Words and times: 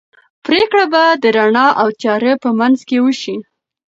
پرېکړه 0.45 0.85
به 0.93 1.03
د 1.23 1.25
رڼا 1.37 1.67
او 1.81 1.87
تیارې 1.99 2.33
په 2.43 2.49
منځ 2.59 2.77
کې 2.87 2.97
وشي. 3.05 3.35